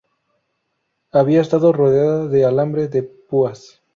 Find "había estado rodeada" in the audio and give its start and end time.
1.11-2.27